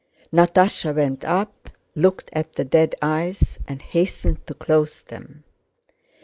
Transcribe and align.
Natásha 0.33 0.95
went 0.95 1.23
up, 1.25 1.69
looked 1.93 2.31
at 2.33 2.53
the 2.53 2.65
dead 2.65 2.95
eyes, 3.03 3.59
and 3.67 3.83
hastened 3.83 4.47
to 4.47 4.55
close 4.55 5.03
them. 5.03 5.43